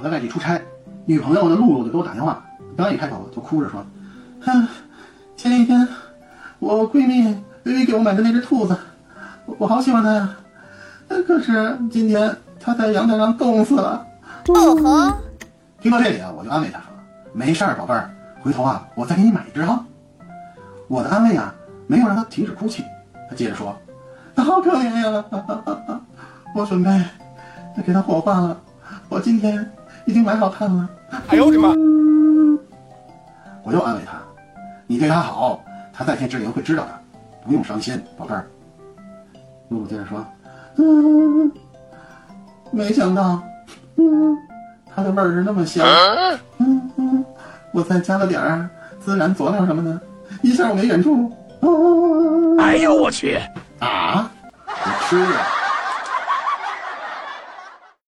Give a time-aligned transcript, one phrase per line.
[0.00, 0.58] 我在外地出差，
[1.04, 2.42] 女朋友呢露露就给我打电话，
[2.74, 3.84] 刚一开口就哭着说
[4.40, 4.66] ：“哼，
[5.36, 5.86] 前几天
[6.58, 7.22] 我闺蜜
[7.64, 8.74] 微微给我买的那只兔子，
[9.44, 10.34] 我我好喜欢它呀，
[11.26, 14.02] 可是今天它在阳台上冻死了。”
[14.48, 15.14] 哦呵，
[15.82, 16.86] 听到这里啊，我就安慰她说
[17.34, 19.84] ：“没事儿，宝贝儿，回头啊我再给你买一只哈。”
[20.88, 21.54] 我的安慰啊
[21.86, 22.82] 没有让她停止哭泣，
[23.28, 23.76] 她接着说
[24.34, 25.22] ：“好可怜呀，
[26.56, 26.90] 我准备
[27.84, 28.58] 给它火化了，
[29.10, 29.70] 我今天
[30.06, 30.88] 已经蛮好看了。”
[31.28, 31.68] 哎呦我的妈！
[33.62, 34.18] 我又安慰他
[34.86, 36.90] ：“你对他好，他在天之灵会知道的，
[37.44, 38.46] 不用伤心，宝贝儿。”
[39.68, 40.24] 露露接着说
[40.76, 41.52] ：“嗯，
[42.72, 43.40] 没想到，
[43.96, 44.36] 嗯，
[44.94, 45.86] 它的味儿是那么香，
[46.58, 47.24] 嗯嗯，
[47.72, 48.68] 我再加了点儿
[49.04, 50.00] 孜然佐料什么的，
[50.42, 53.38] 一下我没忍住，哦，哎呦我去！
[53.78, 54.30] 啊，
[54.66, 55.59] 我吃了。